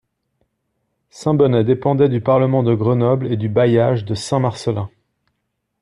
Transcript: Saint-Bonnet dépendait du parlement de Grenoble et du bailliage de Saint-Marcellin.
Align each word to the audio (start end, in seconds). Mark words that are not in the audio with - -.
Saint-Bonnet 1.11 1.63
dépendait 1.63 2.09
du 2.09 2.21
parlement 2.21 2.63
de 2.63 2.73
Grenoble 2.73 3.31
et 3.31 3.37
du 3.37 3.49
bailliage 3.49 4.03
de 4.03 4.15
Saint-Marcellin. 4.15 4.89